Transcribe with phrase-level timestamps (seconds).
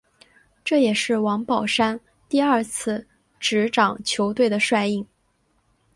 [0.65, 3.05] 这也是王宝山第二次
[3.39, 5.05] 执掌球队的帅印。